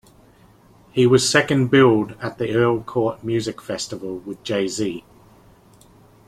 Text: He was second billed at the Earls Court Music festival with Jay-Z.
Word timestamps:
He 0.91 1.05
was 1.05 1.29
second 1.29 1.67
billed 1.67 2.13
at 2.23 2.39
the 2.39 2.55
Earls 2.55 2.85
Court 2.87 3.23
Music 3.23 3.61
festival 3.61 4.17
with 4.17 4.41
Jay-Z. 4.41 5.05